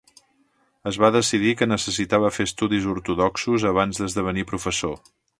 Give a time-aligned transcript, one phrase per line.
[0.91, 4.97] Es va decidir que necessitava fer estudis ortodoxos abans d'esdevenir professor.